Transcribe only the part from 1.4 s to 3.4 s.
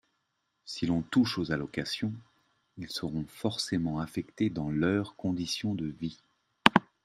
allocations, ils seront